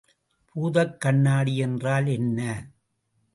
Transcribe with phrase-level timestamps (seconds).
[0.49, 2.39] பூதக்கண்ணாடி என்றால் என்ன?